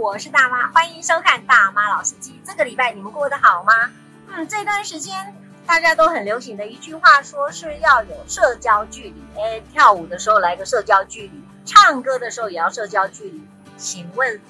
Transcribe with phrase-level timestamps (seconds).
[0.00, 2.30] 我是大妈，欢迎收看《大妈老司机》。
[2.42, 3.90] 这个礼拜你们过得好吗？
[4.28, 5.36] 嗯，这段时间
[5.66, 9.22] 大家都很流行的一句话，说是要有社交距离。
[9.36, 13.46] 哎，跳舞的时候来个社交距离，唱歌的时候也要社交距离。
[13.76, 14.40] 请问，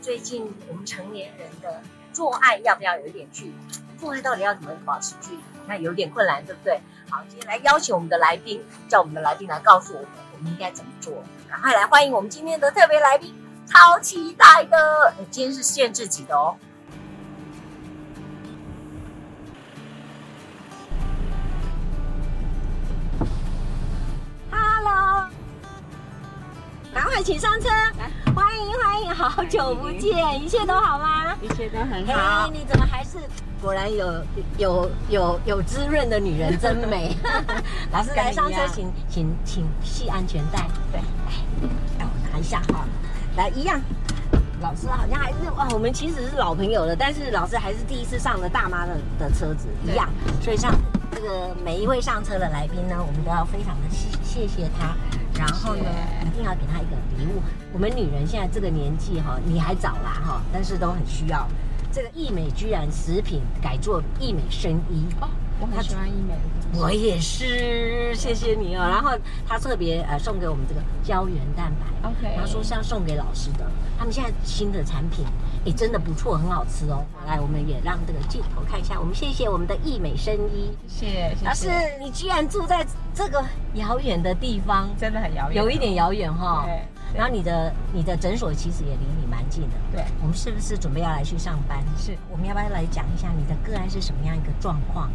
[0.00, 1.82] 最近我们成年人的
[2.14, 3.54] 做爱要不要有一点距离？
[3.98, 5.42] 做爱到底要怎么保持距离？
[5.66, 6.80] 那有点困难，对不对？
[7.10, 11.22] 好，今天来邀请我们的来宾，叫我们的来宾来告诉我们，我们应该怎么做。
[11.50, 13.34] 赶快来欢迎我们今天的特别来宾。
[13.70, 15.14] 超期待的！
[15.30, 16.56] 今天是限制级的哦。
[24.50, 25.28] Hello，
[26.92, 31.36] 赶快请上车，来欢迎欢迎，好久不见，一切都好吗？
[31.40, 32.48] 一切都很好。
[32.48, 33.18] Hey, 你怎么还是？
[33.62, 34.24] 果然有
[34.58, 37.16] 有有有滋润的女人真美。
[37.92, 40.66] 老师来上车，请请请系安全带。
[40.90, 42.84] 对，来，我拿一下哈。
[43.40, 43.80] 来一样，
[44.60, 50.06] 老师好像还是哇，我们其实是老朋友了，但是老师还是第一次上了大妈的的车子一样，
[50.42, 50.70] 所以像
[51.10, 54.94] 这个每一位上车的来宾呢，我们都要非常的谢谢谢他，
[55.38, 55.84] 然后呢，
[56.26, 57.40] 一定要给他一个礼物。
[57.72, 61.48] 我们女人现在这个年纪哈，你还早啦哈，但是都很需要。
[61.90, 65.06] 这个义美居然食品改做义美生衣。
[65.18, 65.30] 哦。
[65.60, 66.34] 我很喜欢医美，
[66.80, 68.80] 我也是，谢谢你哦。
[68.88, 69.10] 然后
[69.46, 73.70] 他特别呃送给我们这个胶原蛋白，OK，他说是要送给老师的。
[73.98, 75.26] 他们现在新的产品，
[75.62, 77.04] 也，真的不错，很好吃哦。
[77.26, 78.98] 来，我们也让这个镜头看一下。
[78.98, 81.36] 我们谢谢我们的义美生医，谢谢。
[81.44, 81.68] 老师，
[82.00, 86.64] 你居然住在这个遥远的地方，真的很遥远，有一点遥远哈。
[86.64, 86.80] 对。
[87.12, 89.74] 然后你的你的诊所其实也离你蛮近的。
[89.92, 90.04] 对。
[90.22, 91.84] 我们是不是准备要来去上班？
[91.98, 92.16] 是。
[92.30, 95.10] 我们要不要来讲一下你的个案是什么样一个状况？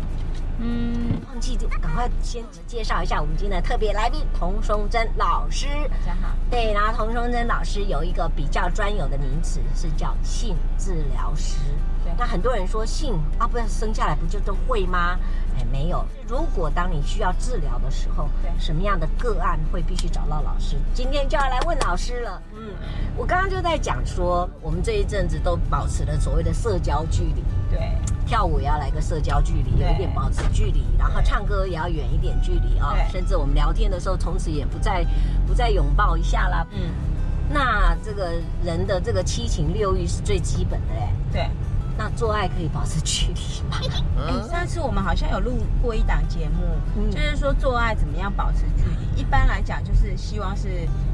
[0.58, 5.68] 嗯，忘记就赶快先介绍一下我们今天的特别来宾童松珍老师。
[5.90, 6.34] 大家好。
[6.50, 11.58] 对，然后童松珍老师有一个比较专有的名词是叫性治疗师。
[12.04, 15.18] 对，那很多人说性啊，不是生下来不就都会吗？
[15.58, 16.04] 哎，没有。
[16.28, 20.76] 如果当你需要治疗的时候，对，什么样的个案会必须找到老师？
[20.94, 22.42] 今天就要来问老师了。
[22.54, 22.74] 嗯，
[23.16, 27.44] 我刚刚就在讲说，我们这一阵子都保持了所谓的社交距离。
[27.70, 32.96] 对，跳舞也要来个社交距离，有一点保持距离，然后唱歌也要远一点距离啊。
[33.12, 35.06] 甚至我们聊天的时候，从此也不再
[35.48, 36.66] 不再拥抱一下啦。
[36.72, 36.92] 嗯，
[37.50, 38.34] 那这个
[38.64, 41.14] 人的这个七情六欲是最基本的哎。
[41.32, 41.50] 对。
[41.98, 43.78] 那做爱可以保持距离吗？
[44.28, 46.64] 哎，上次我们好像有录过一档节目，
[46.98, 49.22] 嗯、就是说做爱怎么样保持距离。
[49.22, 50.68] 一般来讲，就是希望是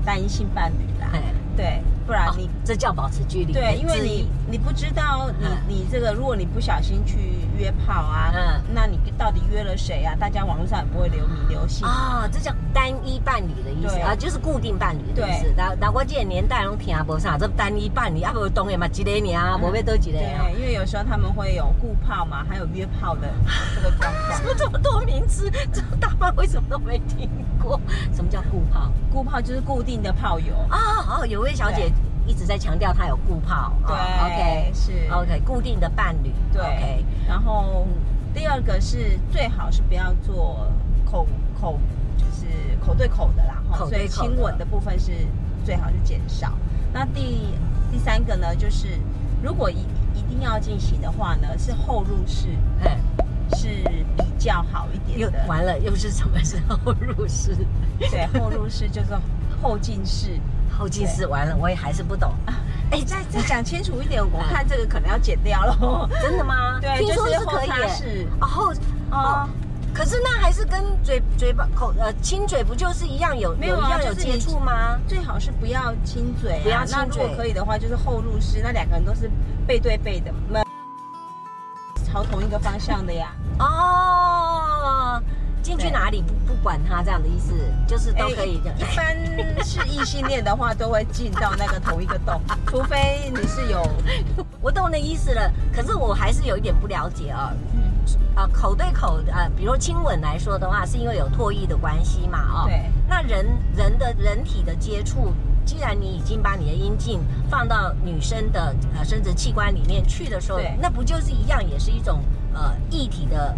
[0.04, 1.10] 单一性伴侣啦。
[1.14, 1.22] 哎、
[1.56, 3.54] 对，不然你、哦、这叫保持距离。
[3.54, 7.18] 对，因为你你不知道你、嗯、你这个，如果你不小心去
[7.58, 10.16] 约炮啊，嗯，那你到底约了谁啊？
[10.20, 12.30] 大家网络上也不会留名留姓啊、哦。
[12.32, 15.54] 这叫单一伴侣的意思对啊，就是固定伴侣的意思。
[15.56, 20.50] 那那我这个年代拢听不上，这单一伴侣啊，不懂的嘛，几个年啊，无要多几个啊。
[20.50, 23.30] 对，因为有时候他们会有固炮嘛，还有约炮的
[23.76, 24.36] 这个状况。
[24.36, 25.48] 怎么这么多名词？
[25.72, 27.30] 这大妈为什么都没听
[27.62, 27.80] 过？
[28.12, 28.92] 什么叫固炮？
[29.14, 31.20] 固炮就是固定的炮友啊。
[31.20, 31.92] 哦，有位小姐
[32.26, 33.74] 一直在强调她有固炮。
[33.86, 36.34] 对，OK，是 OK，固定的伴侣。
[36.52, 37.86] 对，然后
[38.34, 40.66] 第二个是最好是不要做
[41.06, 41.28] 口
[41.60, 42.01] 口，就是
[42.86, 43.62] 口对口的啦。
[43.90, 45.12] 所以亲吻的部分是
[45.64, 46.52] 最好是减少。
[46.94, 47.56] 那第
[47.92, 48.88] 第三个呢，就是
[49.42, 52.48] 如果一一定要进行的话呢，是后入式，
[52.84, 52.92] 嗯，
[53.58, 53.68] 是
[54.18, 55.40] 比较好一点的。
[55.40, 57.56] 又完了，又是什么是后入式？
[58.00, 59.18] 对，后入式就是
[59.62, 60.40] 后进式。
[60.78, 62.34] 后进式完了，我也还是不懂。
[62.92, 66.10] 哎，再再讲清楚一点，我 看这个可能要剪掉了。
[66.22, 66.80] 真的吗？
[66.82, 67.70] 对，听说是可以。
[67.90, 68.74] 是哦
[69.12, 69.50] 哦，
[69.94, 74.98] 可是那还是跟嘴嘴巴口呃亲嘴不就是一样有没有一样有接触吗？
[75.08, 77.22] 最好是不要亲嘴，不要亲嘴。
[77.24, 79.30] 如果可以的话，就是后入式，那两个人都是
[79.68, 80.32] 背对背的，
[82.06, 83.34] 朝同一个方向的呀。
[83.60, 85.22] 哦。
[85.62, 87.54] 进去哪里不不管他这样的意思，
[87.88, 88.74] 就是都可以的。
[88.80, 89.16] 一般
[89.64, 93.88] 是异性恋的话，都会进到那个同一个洞， 除非你是有。
[94.60, 97.54] 我懂你的意思了，可是我还是有一点不了解啊。
[97.76, 97.81] 嗯。
[98.36, 102.40] 啊，口对口啊，比如亲吻来说的话，是因为有唾液的关系嘛？
[102.52, 102.66] 哦。
[102.68, 102.90] 对。
[103.08, 103.46] 那人
[103.76, 105.34] 人的人体的接触，
[105.66, 107.20] 既然你已经把你的阴茎
[107.50, 112.20] 放到女生的呃生殖器官里面去的时候，那不就是一样，也是一种
[112.54, 113.56] 呃液体的。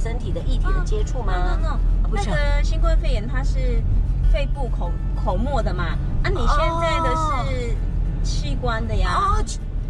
[0.00, 1.78] 身体的液体的接触吗？no no no，
[2.12, 3.82] 那个新冠肺炎它是
[4.32, 5.86] 肺部口口沫的嘛？
[6.22, 7.74] 啊，你现在的是
[8.22, 9.10] 器官的呀？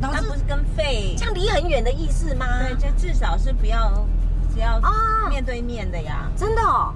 [0.01, 2.47] 哦，那不是跟肺这样离很远的意思吗？
[2.61, 4.07] 对，就至少是不要，
[4.55, 4.81] 只要
[5.29, 6.31] 面对面的呀。
[6.37, 6.95] 真的哦？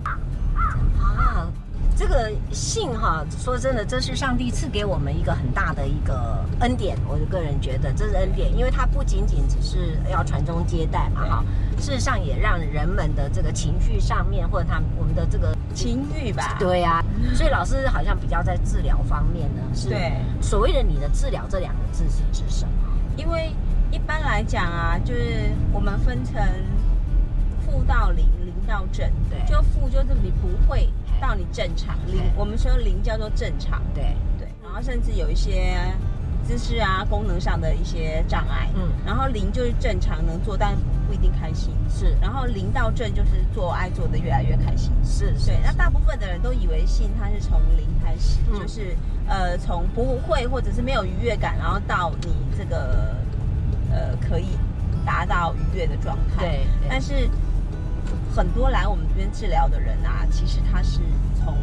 [0.54, 1.48] 啊，
[1.96, 6.96] 这个个性哈，说真的，这是上帝赐给我们一个很大的一个恩典。
[7.06, 11.44] 我个人觉得这是恩典，因为它不仅仅只是要传宗接代嘛哈，
[11.78, 17.04] 事实上也让人们的这个情绪上面，或者他我们的这个情欲吧，对呀、啊。
[17.34, 22.72] 所以老师好像比较在治疗方面呢，是对所谓的你的治疗这两个字是指什么？
[23.16, 23.52] 因为
[23.90, 26.34] 一般来讲啊，就是我们分成
[27.60, 30.88] 负到零，零到正，对，就负就是你不会。
[31.20, 34.16] 到你正常零，我们说零叫做正常，对。
[34.40, 35.76] 对，然后甚至有一些
[36.42, 40.76] 姿势啊、功能上的一些障碍，嗯，然后零就是正常能做，但
[41.06, 48.96] 不一定开心，是，然后零到正就是做爱做的越来越开心，是，对，那大部分的人都以为性它是从零开始，嗯、就是
[49.28, 53.01] 呃从不会或者是没有愉悦感，然后到你这个
[55.24, 57.28] 达到愉悦的状态，对，对但是。
[58.34, 61.00] 很多来我们这边治疗的人啊，其实他是
[61.38, 61.54] 从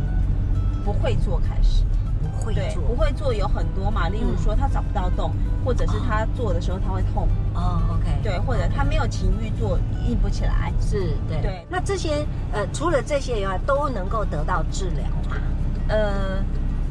[0.85, 1.83] 不会做开始，
[2.21, 11.65] 不会做，不会做有很多嘛，例如说他找不到洞，嗯、或者是他做的时候他会痛，哦，OK，对，或者他没有情欲做，硬不起来，是对，对。
[11.69, 15.37] 那这些呃，除了这些以外，都能够得到治疗吗？
[15.87, 16.37] 呃。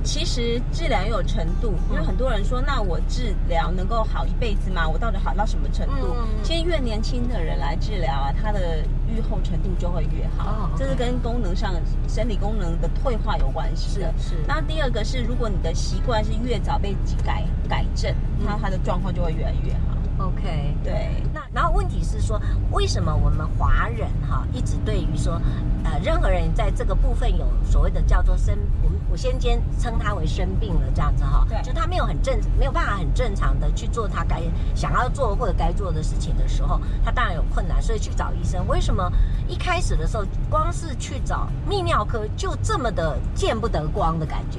[0.09, 4.89] 其实治疗也有程度，因为很多人说，那我治疗能够好一辈子吗？
[4.89, 6.17] 我到底好到什么程度？
[6.19, 10.49] 嗯、其实越年轻的人来治疗啊，他的愈后程度就会越好。
[10.49, 11.75] 哦 okay、这是跟功能上
[12.09, 14.11] 生理功能的退化有关系的。
[14.17, 14.31] 是。
[14.31, 18.11] 是那第二个是，如果你的习惯是越早被改改正，
[18.43, 20.27] 那他的状况就会越来越好。
[20.27, 21.18] OK，对，
[22.19, 22.41] 是说，
[22.73, 25.41] 为什么我们华人哈一直对于说，
[25.85, 34.43] 呃，任何人在这个部分有所谓的叫做生，我们我先先称他为生病了这样子哈，对，就他没有很正，没有办法很正常的去做他该
[34.75, 38.67] 想要做或者该做的事情的时候，他当然有困难，所以去找医生。
[38.67, 39.11] 为什么
[39.47, 44.59] 一开始的时候，光是去找泌尿科就这么的见不得光的感觉？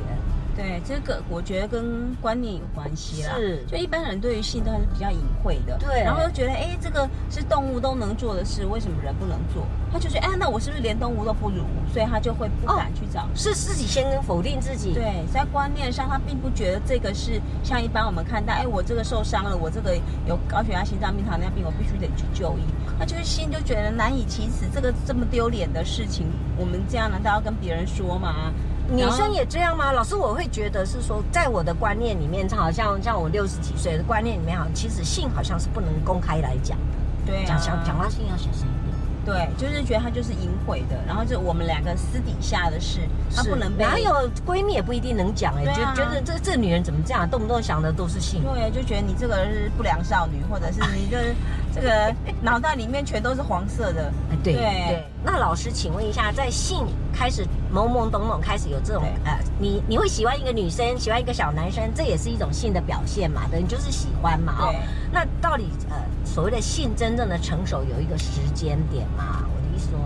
[0.60, 3.36] 对，这个我觉得跟观念有关系啦。
[3.38, 5.78] 是，就一般人对于性都还是比较隐晦的。
[5.80, 9.66] 对，然后又觉得，哎，这个是动物都能做的事，为什么人不能做？
[9.90, 11.64] 他就觉得，哎，那我是不是连动物都不如？
[11.94, 13.22] 所以他就会不敢去找。
[13.22, 14.94] 哦，是自己先否定自己。
[14.94, 19.96] 对，在观念上，他并不觉得这个是像一般我们看待，哎，我这个受伤了，我这个
[20.28, 22.64] 有高血压、心脏病、糖尿病，我必须得去就医。
[23.00, 26.28] 他就是心就觉得难以启齿，这个这么丢脸的事情，
[26.58, 28.52] 我们这样难道要跟别人说吗？
[28.91, 29.91] 女生也这样吗？
[29.91, 36.83] 老师，我会觉得是说，在我的观念里面，好像像我六十几岁的观念里面，好像其实性好像是不能公开来讲的。
[37.25, 38.89] 对啊，讲讲话性要小心一点。
[39.25, 43.01] 对，就是觉得他就是淫秽的，然后就我们两个私底下的事，
[43.36, 43.83] 他不能被。
[43.83, 48.41] 哪有闺蜜也不一定能讲哎、欸，啊、就觉得这这女人怎么这样，动不动想的都是性。
[48.41, 51.36] 对，就觉得你这个是不良少女，或者是你的
[51.80, 54.12] 这个 脑袋里面全都是黄色的。
[54.44, 54.62] 对对。
[54.62, 63.42] 对那老师，请问一下，在性开始懵懵懂懂，开始有这种呃，你你会喜欢一个女生，喜欢一个小男生，这也是一种性的表现嘛？
[63.52, 64.56] 对，你就是喜欢嘛？
[64.60, 64.80] 对哦，
[65.12, 69.44] 那到底呃，所谓的性真正的成熟有一个时间点吗？
[69.44, 70.00] 我的意思说，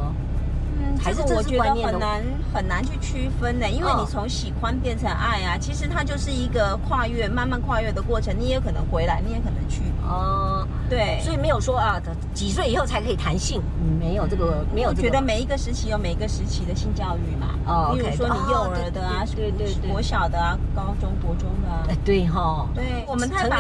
[0.80, 8.36] 嗯，还是我觉得很难很难去区分呢，因为你从喜欢变成爱啊，其实它就是一个跨越，慢慢跨越的过程。
[8.36, 9.84] 你也可能回来，你也可能去。
[10.02, 12.00] 哦，对，所以没有说啊，
[12.34, 13.62] 几岁以后才可以谈性，
[14.00, 14.90] 没有这个，没有。
[14.90, 17.48] 我觉得每一个时期有每一个时期的性教育嘛。
[17.66, 21.86] 哦，比如说你幼儿的啊，对对对，国小的啊，高中国中的啊。
[21.90, 22.68] 哎，对哈。
[22.76, 23.58] 对，我们太把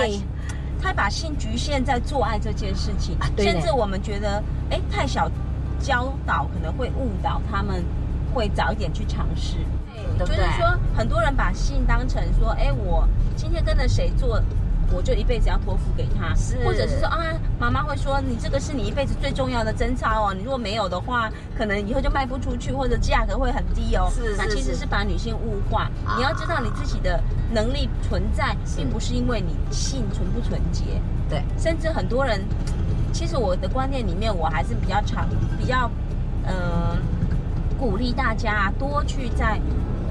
[0.81, 5.31] 太把性局限在做爱这件事情，甚至我们觉得，哎，太小
[5.79, 7.83] 教导可能会误导他们，
[8.33, 9.55] 会早一点去尝试。
[10.19, 14.39] 对，就是说很多人把性当成说，哎，我今天跟着谁做。
[14.93, 17.17] 我就一辈子要托付给他，是或者是说啊，
[17.59, 24.07] 妈妈会说你这个是你一辈子最重要的贞操哦，你如果没有的话，可能以后就卖不出去，或者价格会很低哦。
[24.13, 25.89] 是，是，是，那其实是把女性物化。
[26.05, 27.19] 啊、你要知道你自己的
[27.51, 30.83] 能力存在，并不是因为你性纯不纯洁。
[31.27, 32.39] 对，甚至很多人，
[33.11, 35.89] 其实我的观念里面，我还是比较常比较，
[36.45, 36.97] 嗯、呃，
[37.79, 39.59] 鼓励大家多去在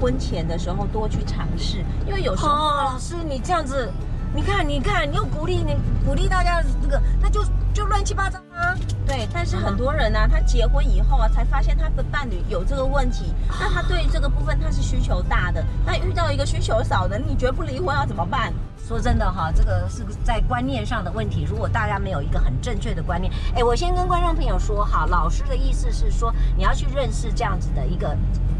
[0.01, 3.89] 婚前的时候多去尝试，因为有时候、哦、老师你这样子。
[4.35, 5.75] 你看，你看，你又鼓励你
[6.05, 8.75] 鼓励大家这个，那就就乱七八糟啊。
[9.05, 13.31] 对，但是很多人呢、啊，他结婚以后啊，才发现他的伴侣有这个问题。
[13.59, 18.51] 那他对这个部分他是需求大的，那遇到一个需求少的，你绝不离婚要怎么办？
[18.87, 21.45] 说真的哈，这个是在观念上的问题。
[21.47, 28.17] 如果大家没有一个很正确的观念，哎，我先跟观众朋友说哈，老师的意思是说，你要去认识这样子的一个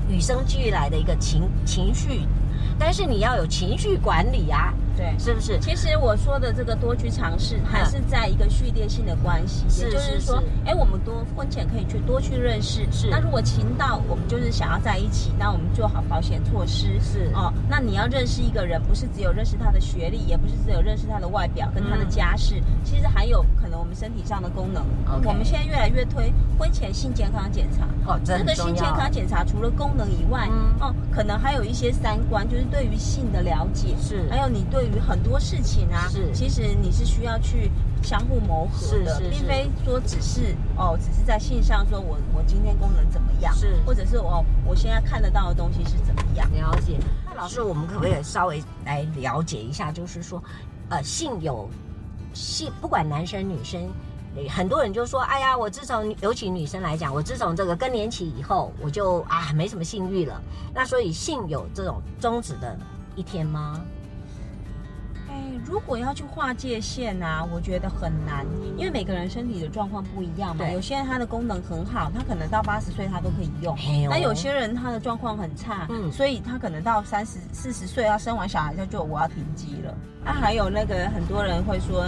[0.08, 2.28] 与生俱来的一个情情绪。
[2.78, 4.72] 但是你要有情绪管理啊。
[4.96, 5.60] 对，是不是？
[5.60, 12.86] 其实我说的这个多去尝试，还是在一个序列性的关系，也就是说，哎，我们多婚前可以去多去认识。
[12.92, 13.10] 是。
[13.10, 17.00] 那如果情到我们就是想要在一起，那我们做好保险措施。
[17.02, 17.32] 是。
[17.34, 24.86] 哦，那你要认识一个人，不是只有认识他的学历，也不是只有认识他的外表跟他的家世，其实还有可能我们身体上的功能。
[25.26, 27.88] 我们现在越来越推婚前性健康检查。
[28.06, 30.48] 哦，这个性健康检查除了功能以外，
[30.80, 33.96] 哦，可能还有一些三观，就是对于性的了解。
[34.00, 34.30] 是。
[34.30, 34.83] 还有你对。
[34.84, 37.72] 对于很多事情啊，是其实你是需要去
[38.02, 46.52] 相互磨合的，并非说只是哦，只是在性上说我我今天功能怎么样，是或者是哦，我现在看得到的东西是怎么样？
[46.52, 47.00] 了解。
[47.26, 49.90] 那老师，我们可不可以稍微来了解一下？
[49.90, 50.44] 就是说，
[50.90, 51.70] 呃，性有
[52.34, 53.90] 性，不管男生女生，
[54.50, 60.42] 很多人就说，哎呀，我自从尤其女生来讲，我自从这个更年期以后，我就啊没什么性欲了。
[60.74, 62.78] 那所以性有这种终止的
[63.16, 63.80] 一天吗？
[65.66, 68.46] 如果要去划界限啊，我觉得很难，
[68.78, 70.66] 因为每个人身体的状况不一样嘛。
[70.66, 73.76] 对有些人他的功能很好，他可能到八十岁他都可以用。
[74.10, 79.96] 那、哦、有些人他的状况很差，嗯，所以他可能到三十四十岁要生完小孩他就我要停机了。
[80.24, 82.06] 那、啊、还有那个很多人会说，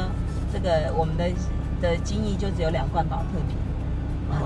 [0.52, 1.30] 这个我们的
[1.82, 3.58] 的精液就只有两罐宝特瓶，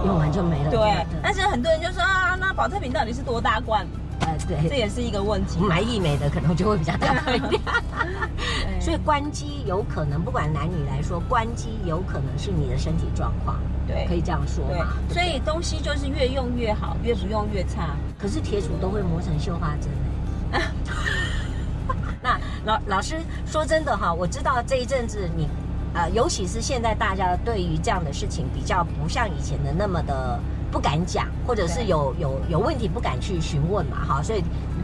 [0.05, 0.71] 用完就没了。
[0.71, 3.85] 对，但是很多人就说啊，那宝特瓶到底是多大罐？
[4.69, 5.59] 这也是一个问题。
[5.65, 7.61] 买义美的可能就会比较大一点。
[8.79, 14.93] 所以关机有可能，不管男女来说，关机有可能是你的身体状况，对，可以这样说嘛。
[15.09, 17.95] 所以东西就是越用越好，越不用越差。
[18.17, 19.89] 可是铁杵都会磨成绣花针
[20.51, 20.61] 哎。
[22.21, 23.15] 那老老师
[23.45, 25.47] 说真的哈，我知道这一阵子你，
[25.93, 30.39] 呃，尤其是现在大家对于这样的事情比较不像以前的那么的
[30.71, 34.21] 不敢讲，或者是有有有问题不敢去询问嘛哈。
[34.21, 34.43] 所以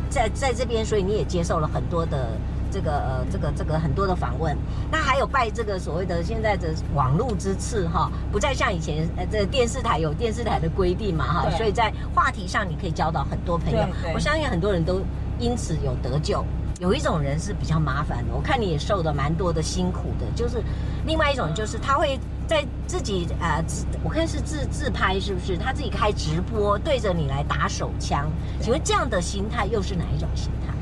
[0.10, 2.30] 在在这边，所以你也接受了很多的。
[2.72, 4.54] 这个呃，这个这个很多的访问，
[4.92, 13.80] 那还有拜这个所谓的现在的网络之赐哈，不再像以前呃，这个电视台有电视台的规定嘛哈，所以在话题上你可以交到很多朋友。
[14.14, 15.00] 我相信很多人都
[15.40, 16.44] 因此有得救。
[16.82, 20.62] 有一种人是比较麻烦的，我看你也受的蛮多的辛苦的，就是
[21.06, 23.64] 另外一种就是他会在自己呃，
[24.04, 25.58] 我看是自自拍是不是？
[25.58, 28.30] 他自己开直播对着你来打手枪，
[28.62, 30.74] 请问这样的心态又是哪一种心态？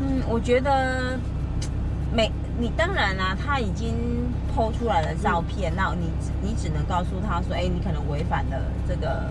[0.00, 1.18] 嗯，我觉得。
[2.14, 3.92] 每，你当然啦、啊，他已经
[4.54, 9.22] PO 出来了照片，那、嗯、你你只能告诉他说，哎，你可能违反了这个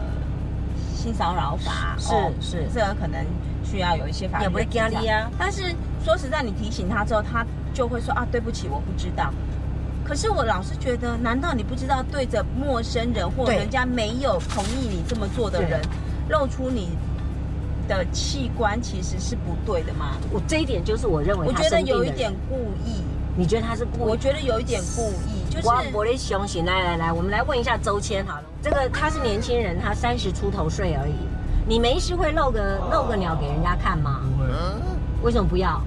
[0.94, 3.26] 性骚扰法，是、哦、是，是这个可能
[3.64, 4.44] 需要有一些法律。
[4.44, 5.32] 也不会压力啊。
[5.40, 5.74] 但是
[6.04, 9.34] 说实在，你提醒他之后，他就会说啊，对不起，我不知道。
[10.06, 15.82] 可是我老是觉得，难道你不知道对着陌生人或人家没有同意你这么做的人，
[16.30, 16.90] 露出你？
[17.88, 20.14] 的器官其实是不对的吗？
[20.32, 23.04] 我这一点就是我认为，我觉得有一点故意。
[23.38, 24.10] 你觉得他是故意？
[24.10, 25.68] 我觉得有一点故意，就是。
[25.94, 28.44] 我的雄心，来来来，我们来问一下周谦好了。
[28.60, 31.14] 这个他是年轻人，他三十出头岁而已。
[31.68, 34.22] 你没事会露个露个鸟给人家看吗？
[34.24, 34.50] 不会。
[35.22, 35.80] 为什么不要？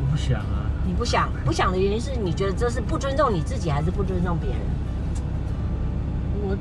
[0.00, 0.57] 我不想啊。
[0.88, 1.28] 你不想？
[1.44, 4.58] 不想的原因是你觉得这是不尊重你自己，还是不尊重别人？
[6.42, 6.56] 我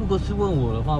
[0.00, 0.98] 如果是问我的话。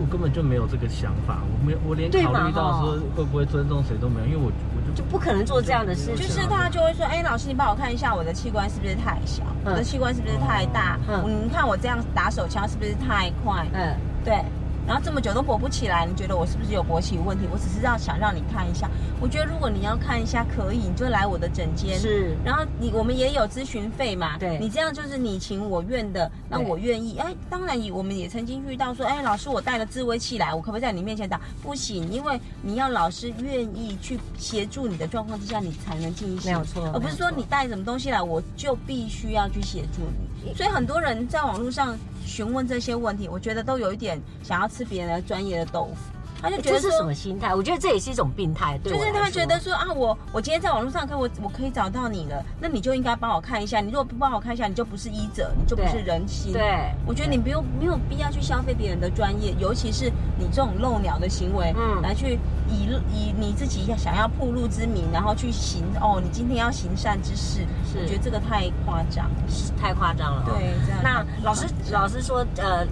[0.00, 6.16] 我根本就没有这个想法，我没有，我连考虑到说会不会尊重谁都没有，因为我我就就不可能做这样的事情。
[6.16, 10.96] 就是他就会说，哎，老师，你帮我看一下我的器官是不是太小，嗯、我的器官是不是太大？
[11.08, 13.66] 嗯，你看我这样打手枪是不是太快？
[13.72, 14.44] 嗯，对。
[14.88, 17.44] 然后这么久都勃不起来，你觉得我是不是有勃起问题？
[17.52, 18.88] 我只是要想让你看一下。
[19.20, 21.98] 我觉得如果你要看一下，可以，你就来我的诊间。
[21.98, 22.34] 是。
[22.42, 24.38] 然后你我们也有咨询费嘛？
[24.38, 24.58] 对。
[24.58, 27.18] 你这样就是你情我愿的，那我愿意。
[27.18, 31.38] 哎，当然，我们也曾经遇到说，哎，老师，我带了自慰器来，我可不可以在你面前打？
[31.62, 36.50] 不行，因为你要老师愿意去协助你的状况之下，你才能进行。
[36.50, 36.90] 没有错。
[36.94, 40.54] 而不是说你带什么东西来，我就必须要去协助你。
[40.54, 41.94] 所以很多人在网络上。
[42.28, 46.12] 询问这些问题，我觉得都有一点想要吃别人的专业的豆腐。
[46.40, 47.52] 他就觉得这是什么心态？
[47.52, 48.78] 我觉得这也是一种病态。
[48.80, 53.80] 对，就是他觉得说啊，我我今天在网络上看我我可以找到你了，那你就应该帮我看一下。
[53.80, 56.52] 你如果不帮我看一下，你就不是医者，你就不是人心。
[56.52, 69.28] 对，我觉得你不用没有必要去消费别人的专业，尤其是你这种漏鸟的行为，嗯，来去以以你自己想要铺路之名，然后去行哦，你今天要行善之事，是我觉得这个太夸张，
[69.76, 70.44] 太夸张了。
[70.46, 71.00] 对，这样。
[71.02, 72.86] 那老师老师说呃。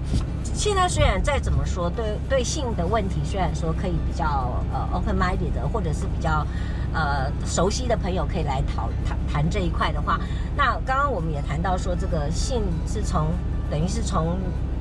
[0.54, 6.46] 现在虽然再怎么说，对对性的问题，虽然说可以比较呃 open minded 的，或者是比较
[6.94, 10.18] 呃熟悉的朋友可以来讨谈谈这一块的话，
[10.56, 13.32] 那刚刚我们也谈到说，这个性是从
[13.70, 14.38] 等于是从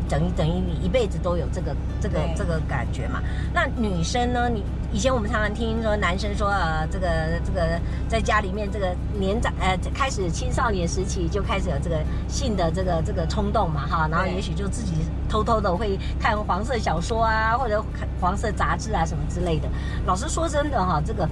[0.09, 3.21] 等于等于你一辈子都有这个这个这个感觉嘛。
[3.53, 4.50] 那女生呢？
[4.50, 7.07] 你以前我们常常听说男生说呃，这个
[7.43, 14.93] 这个在家里面这个年长呃开始青少年时期就开始有这个性的这个这个冲动嘛哈，然后也许就自己
[15.27, 19.67] 偷偷的会看黄色小说啊，或者看黄色杂志啊什么之类的。
[20.05, 21.27] 老实说真的哈，这个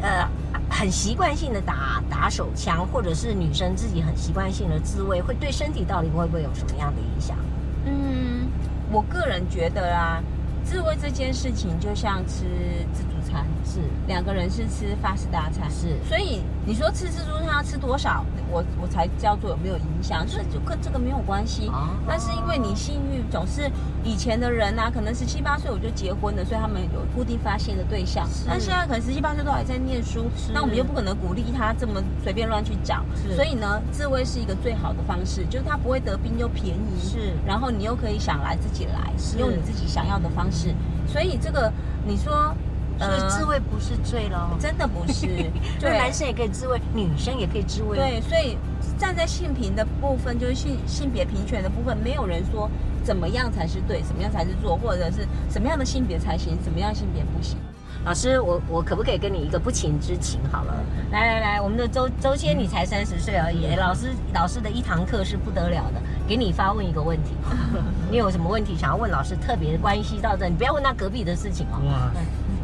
[0.00, 0.28] 呃。
[0.70, 7.36] 很习惯性的打打手枪，或者是女生自己很习惯性的自慰，会对身体到底会不会有什么样的影响？
[7.84, 8.48] 嗯，
[8.90, 10.22] 我个人觉得啊，
[10.64, 12.44] 自慰这件事情就像吃
[12.92, 18.24] 自助餐，是两个人是吃法式大餐，是，所以你说吃自助餐要吃多少？
[18.50, 21.70] 我我才叫做有没有影响，就是就跟这个没有关系。
[22.06, 23.70] 但是因为你性欲总是
[24.04, 28.28] 以前的人啊，可能十七八岁我就结婚了，所以他们有固定发现的对象。
[28.46, 33.02] 但现在可能十七八岁都还在念书，那我们又不可能鼓励他这么随便乱去找。
[33.34, 40.74] 所以呢，自慰是一个最好的方式，就是他不会得病又便宜，是，然后你又可以想来自己来，用你自己想要的方式。
[41.06, 41.72] 所以这个
[42.06, 42.54] 你说。
[43.02, 44.56] 所以自慰不是罪喽？
[44.60, 45.26] 真的不是。
[45.80, 47.96] 对，男生也可以自慰，女生也可以自慰。
[47.96, 48.56] 对，所以
[48.98, 52.70] 站在性平的部分，就是性性别平权的部分，没有人说
[53.02, 57.56] 怎么样才是对，怎么样才是错，或者是什么样的性别才行，怎么样性别不行。
[58.04, 60.40] 老师，我我可不可以跟你一个不情之请？
[60.50, 60.74] 好了，
[61.12, 67.30] 来来来，我们的周周先，你才三十岁而已，老师老师的一堂课是不得了的，给你发问一个问题，
[68.10, 69.36] 你有什么问题想要问老师？
[69.36, 71.78] 特别关系到这，你不要问他隔壁的事情哦。
[71.86, 72.10] 哇。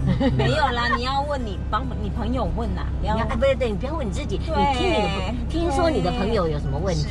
[0.36, 7.06] 没有啦，你要问你帮你朋友问呐，不要不对对，你不要问你自己，你听你的，听说你的朋友有什么问题？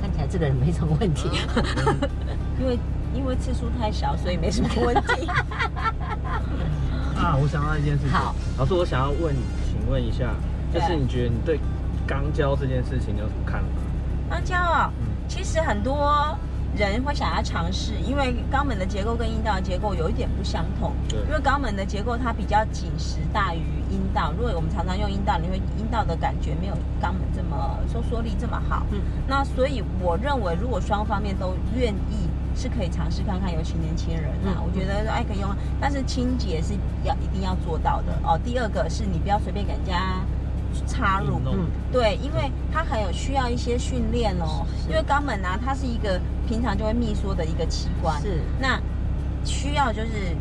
[0.00, 1.28] 看起来这个人没什么问题，
[2.60, 2.78] 因为
[3.14, 5.26] 因为次数太少，所以没什么问题。
[7.16, 8.18] 啊，我想到一件事情，
[8.58, 10.34] 老师，我想要问你，请问一下，
[10.74, 11.58] 就是你觉得你对
[12.06, 14.36] 肛交这件事情有什么看法？
[14.36, 14.90] 肛交啊，
[15.28, 16.36] 其实很多。
[16.76, 20.92] 人会想要尝试，因为肛门的结构跟阴道的结构有一点不相同。
[21.08, 21.18] 对。
[21.20, 23.60] 因为肛门的结构它比较紧实大于
[23.90, 24.32] 阴道。
[24.36, 28.86] 如果我们常常用阴道，你会阴道的感觉没有肛门这么收缩力这么好。
[28.90, 29.00] 嗯。
[29.28, 38.38] 那所以我认为，如果双方面都愿意，是可以尝试看看，尤其年轻人啊，嗯、我觉得哎可以用，但是清洁是要一定要做到的哦。
[38.42, 40.20] 第二个是你不要随便给人家。
[40.86, 44.66] 插入，嗯，对，因为它还有需要一些训练哦。
[44.88, 48.40] 因为肛门啊，它是一个平常就会密缩的一个器官，是。
[48.60, 48.80] 那
[49.44, 50.36] 需要就是，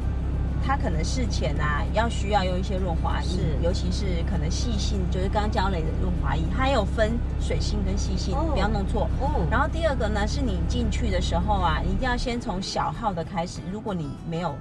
[0.66, 9.10] 它可能事前啊，要需要用一些润滑液，尤其是可能细性，就是刚交类的润滑液，它有分水性跟细性，不要弄错。
[9.20, 9.46] 哦。
[9.50, 13.60] 然后第二个呢，是你进去的时候啊，你一定要先从小号的开始。
[13.72, 14.56] 如果你没有。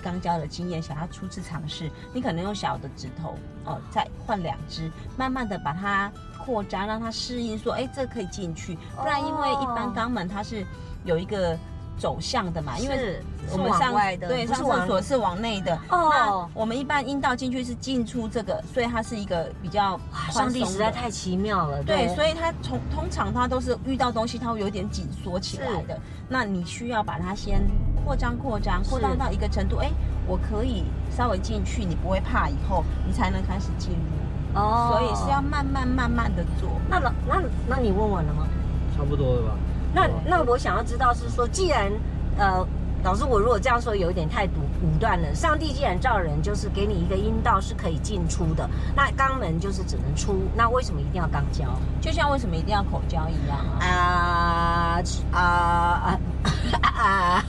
[0.00, 3.34] 肛交的经验，想要初次尝试，你可能用小的指头
[3.64, 6.10] 哦，再换两只，慢慢的把它
[6.44, 8.76] 扩张，让它适应，说，哎，这可以进去。
[8.96, 10.66] 不然，因为一般肛门它是
[11.04, 11.58] 有一个
[12.00, 13.20] 走向的嘛，因为
[13.52, 15.74] 我们上外的，对，上厕所是往内的。
[15.90, 21.82] 哦，那我们一般阴道进去是进出这个，所以它是一个比较上帝实在太奇妙了。
[21.82, 26.00] 对，所以它从通常它都是遇到东西，它会有点紧缩起来的。
[26.28, 27.60] 那你需要把它先。
[28.02, 29.88] 扩张扩张扩张到一个程度，哎，
[30.26, 30.84] 我可以
[31.14, 34.58] 稍微进去，你不会怕，以后你才能开始进入。
[34.58, 36.70] 哦，所以是要慢慢慢慢的做。
[36.88, 38.48] 那老那那你问完了吗？
[38.96, 39.54] 差不多了吧。
[39.94, 41.90] 那那我想要知道是说，既然
[42.38, 42.66] 呃。
[43.02, 45.34] 老师，我如果这样说有一点太独武断了。
[45.34, 51.64] 上帝既然造人，就是给你一个阴道是可以进出的，那肛门就是只能出，那为什么一定要肛交？
[51.98, 55.00] 就像为什么一定要口交一样啊？
[55.32, 56.20] 啊啊
[56.82, 57.44] 啊！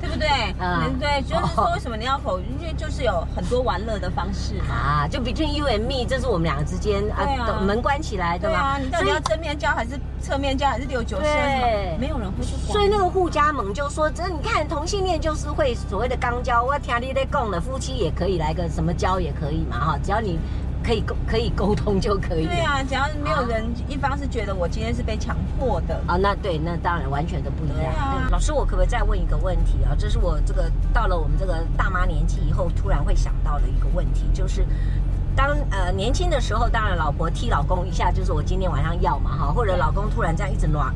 [0.00, 0.28] 对不对？
[0.60, 2.38] 嗯，对，就是说为什么你要口？
[2.38, 4.74] 因为就是有很多玩乐的方式嘛。
[4.76, 7.26] 啊，就 between you and me，这是我们两个之间啊，
[7.66, 8.78] 门关起来，对吧？
[8.78, 11.24] 你到底要正面交还是侧面交还是六九三？
[11.60, 12.72] 对，没有人会去管。
[12.72, 14.58] 所以那个互加盟就说，这你看。
[14.68, 20.38] 同性恋就是会所谓的肛交，我听你在讲了，夫妻也可以来个什么交也可以嘛哈，只要你
[20.84, 22.46] 可以沟可以沟通就可以。
[22.46, 27.94] 对啊，只要没有人一方是觉得我今天是被强迫的啊，那对，那当然完全都不一样。
[27.94, 29.96] 啊、老师，我可不可以再问一个问题啊？
[29.98, 34.66] 这是我这个到了我们这个大妈年纪以后，突然会想到的一个问题，就是
[35.38, 40.92] 当呃年轻的时候，当然老婆踢老公一下，就是我今天晚上要嘛哈，或者老公突然这样一直暖。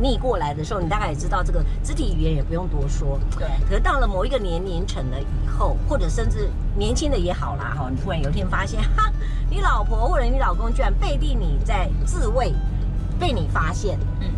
[0.00, 3.20] 逆过来的时候，你大概也知道这个肢体语言也不用多说。
[3.36, 3.46] 对。
[3.68, 9.12] 可是到了某一个年龄层了以后，或者甚至年轻的也好啦哈，你突然有一天发现，哈，
[9.50, 12.54] 你老婆或者你老公居然背地里在自慰，
[13.20, 13.98] 被你发现。
[14.20, 14.30] 嗯。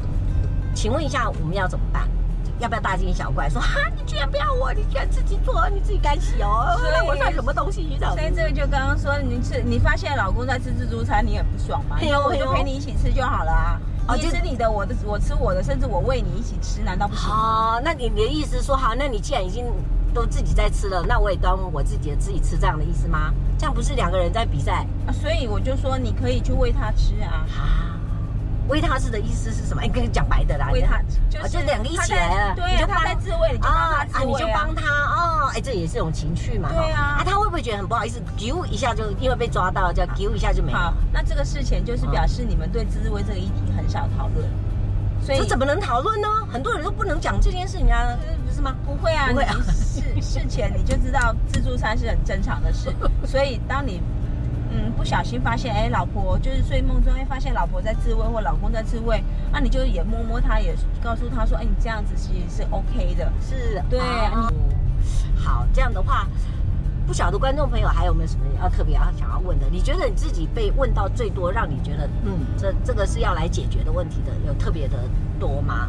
[0.74, 2.08] 请问一下，我们要怎么办？
[2.58, 6.78] 要不要大惊小怪说哈，你居然不要我，你居然自己做，你自己干洗哦？
[6.92, 7.82] 那我算什么东西？
[7.82, 7.98] 你？
[7.98, 12.00] 所以这个就刚刚说，你吃，你发现老公在吃自助餐，你也不爽吗？
[12.00, 13.80] 有，我就陪你一起吃就好了啊。
[14.14, 17.28] 你吃你的，我的我吃我的，甚至我喂你一起吃，难道不行？
[17.28, 19.64] 哦，那你你的意思说好，那你既然已经
[20.14, 23.34] 都自己在吃了，那我也当我自己的自己吃，这样的意思吗？
[23.58, 24.86] 这样不是两个人在比赛？
[25.06, 27.44] 啊，所以我就说你可以去喂他吃啊。
[27.58, 27.95] 啊，
[28.68, 29.82] 喂他吃的意思是什么？
[29.82, 31.00] 哎跟你讲白的啦，维他
[31.30, 36.68] 就是就两个一起来了，对就，他在自慰，你就帮他啊，你就帮他哦，哎，这也是一种情趣嘛。
[36.72, 38.20] 对啊，啊，他会不会觉得很不好意思？
[38.36, 40.78] 丢一下就因为被抓到，叫丢一下就没了。
[40.78, 44.48] 好，那这个事前就是表示你们对自慰这个议题很少讨论。
[45.22, 46.28] 所以这怎么能讨论呢？
[46.52, 48.74] 很多人都不能讲这件事情啊，不是吗？
[48.84, 49.56] 不会啊，不会啊。
[49.72, 52.94] 事事前你就知道自助餐是很正常的事，
[53.26, 54.00] 所以当你
[54.76, 63.98] 嗯不小心发现，哎，老婆就是睡梦中会发现老婆在自慰或老公在自慰，那你就也摸摸他，也告诉他说，哎，你这样子其实是 OK 的，是对。
[63.98, 64.52] 哦、
[65.36, 66.26] 好，这样的话。
[67.06, 69.66] 不晓得观众朋友还有没有什么要特别要想要问的？
[69.70, 74.98] 你觉得你自己被问到最多，让你觉得嗯，这这个是要来解决的问题的，有特别的
[75.38, 75.88] 多吗？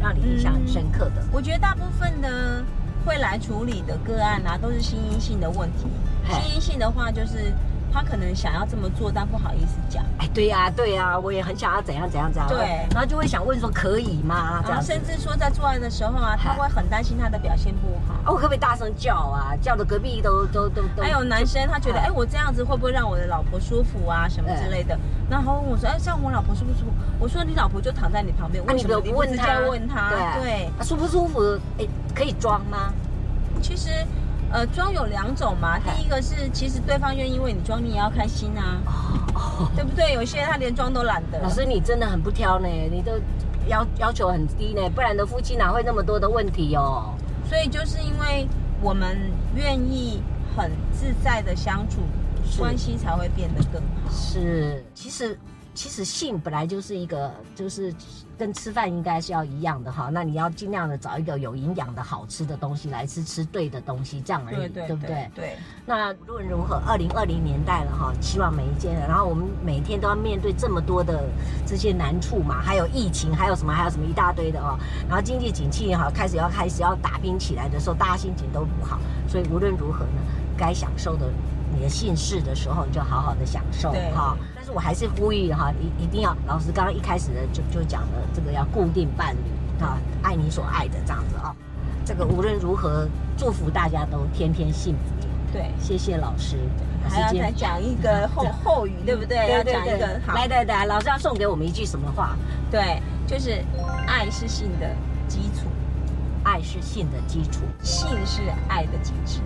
[0.00, 1.22] 让你印象很深刻的？
[1.22, 2.64] 嗯，我觉得大部分的
[3.06, 5.86] 会来处理的个案啊，都是心因性的问题。
[6.28, 7.54] 心因性的话就是。
[7.92, 10.04] 他可能想要这么做，但不好意思讲。
[10.18, 12.48] 哎，对呀、啊，对呀、啊，我也很想要怎样怎样怎样。
[12.48, 14.62] 对，然后就会想问说可以吗？
[14.68, 18.32] 然后，甚至说在做爱的时候啊，他会很担心他的表现不好。
[18.32, 19.54] 我可不可以大声叫啊？
[19.60, 21.02] 叫的隔壁都都都都。
[21.02, 24.28] 还有男生他觉得，哎，我这样子会不会让我的老婆舒服啊？
[24.28, 24.98] 什么之类的。
[25.30, 26.92] 然后问我说，哎，像我老婆舒不舒服？
[27.18, 30.36] 我说你老婆就躺在你旁边，为什么你不直接问他？
[30.40, 31.40] 对，舒不舒服？
[31.78, 32.92] 哎，可以装吗？
[33.62, 33.90] 其实。
[34.50, 38.80] 呃，装有两种嘛，第一个是其实对方愿意为你装，你也要开心啊，
[39.34, 40.12] 哦、 对不对？
[40.12, 41.38] 有些人他连装都懒得。
[41.40, 43.12] 老师，你真的很不挑呢，你都
[43.68, 47.14] 要要求很低呢，不然的夫妻哪会那么多的问题哦？
[47.48, 48.48] 所以就是因为
[48.80, 49.18] 我们
[49.54, 50.22] 愿意
[50.56, 52.00] 很自在的相处，
[52.44, 54.10] 是关系才会变得更好。
[54.10, 55.38] 是，其实。
[55.74, 57.94] 其实性本来就是一个，就是
[58.38, 60.08] 跟吃饭应该是要一样的哈。
[60.12, 65.28] 那你要尽量的找一个有营养的好吃的东西来吃，吃对的东西，这样而已，对，不对？
[65.34, 65.56] 对。
[65.84, 71.24] 那无论如何，二零二零年代了哈，希望每一件，然后我们每天都要面对这么多的
[71.66, 74.78] 这些难处嘛，还有疫情，还有什么，还有什么一大堆的哦。
[75.08, 79.00] 然后经济景气也好，开始要开始要打拼起来的时候，大家心情都不好。
[79.26, 80.22] 所以无论如何呢，
[80.56, 81.26] 该享受的
[81.74, 84.36] 你的姓氏的时候，你就好好的享受哈。
[84.72, 91.54] 我还是呼吁哈，一一定要老师刚刚一开始的就就讲了，这个要固定伴侣啊，爱你所爱的这样子啊。
[92.04, 95.26] 这个无论如何，祝福大家都天天幸福。
[95.52, 96.56] 对，谢谢老师。
[97.08, 99.50] 还要再讲一个 后后语，对不对？
[99.50, 100.34] 要讲一个好。
[100.34, 102.36] 来来来，老师要送给我们一句什么话？
[102.70, 103.64] 对，就是
[104.06, 104.94] 爱是性的
[105.26, 105.68] 基础，
[106.44, 109.40] 爱是性的基础，性是爱的基础。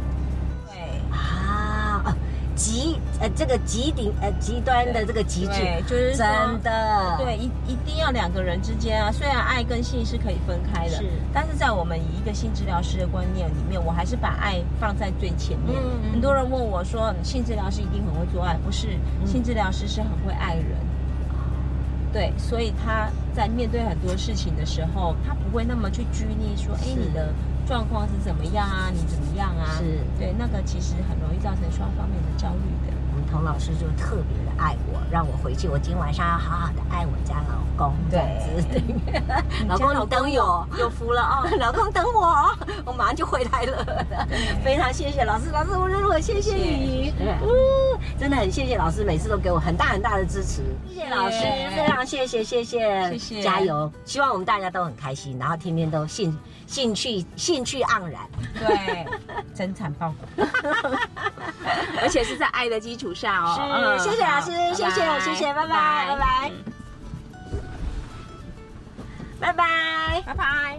[2.62, 6.28] 极呃，这个极顶呃极端的这个极致，就是真
[6.62, 15.76] 的对，一一定要两个人之间啊，虽然爱跟性是可以分开的，是，但是在我们以一个性治疗师的观念里面，我还是把爱放在最前面。
[15.76, 18.56] 嗯嗯，很多人问我说，性治疗师一定很会做爱？
[18.64, 18.90] 不是，
[19.26, 20.66] 性治疗师是很会爱人。
[21.32, 27.34] 嗯、对，所以他在面对很多事情的时候，他不会那么去拘泥说，哎，你的。
[27.66, 28.90] 状况是怎么样啊？
[28.92, 29.78] 你怎么样啊？
[29.78, 32.92] 是对，那个其实很容易造成双方面的焦虑的。
[33.32, 37.94] 童老师就特别的爱我，让我回去，我今晚上要好好的爱我家老公。
[38.10, 38.20] 对，
[38.70, 39.22] 对
[39.66, 41.42] 老公你等我，有福了啊！
[41.58, 44.06] 老公等我，我马上就回来了。
[44.62, 47.14] 非常谢谢老师，老师我我谢谢你。
[47.18, 50.62] 嗯，真的很谢谢老师，每次都给我很大很大的支持。
[50.86, 51.40] 谢谢老师，
[51.74, 53.90] 非常谢谢谢谢谢谢，加油！
[54.04, 56.38] 希望我们大家都很开心，然后天天都兴。
[56.64, 58.22] 兴趣兴趣盎然，
[58.58, 59.06] 对，
[59.52, 60.46] 真惨报国，
[62.00, 63.98] 而且是在爱的基础上哦。
[63.98, 66.52] 是，谢谢老师，谢谢谢谢，拜拜拜拜，
[69.40, 70.78] 拜拜拜拜。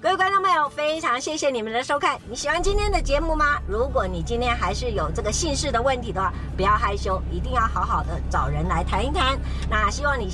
[0.00, 2.18] 各位观众朋友，非常谢谢你们的收看。
[2.28, 3.60] 你喜欢今天的节目吗？
[3.68, 9.38] 如果你今天还是有这个姓氏的问题的话，不要害羞，一定要好好的找人来谈一谈。
[9.70, 10.28] 那希望你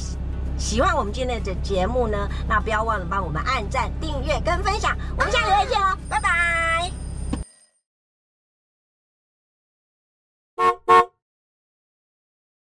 [0.58, 4.96] 喜欢我们今天的节目呢，那不要忘了帮我们按赞、订阅跟分享。
[5.16, 6.67] 我们下个月见哦，拜拜。